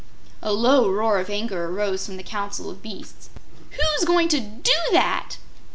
A 0.41 0.51
low 0.51 0.89
roar 0.89 1.19
of 1.19 1.29
anger 1.29 1.65
arose 1.69 2.07
from 2.07 2.17
the 2.17 2.23
Council 2.23 2.71
of 2.71 2.81
Beasts. 2.81 3.29
"WHO'S 3.69 4.03
going 4.03 4.29
to 4.29 4.39
do 4.39 4.73
that?" 4.91 5.37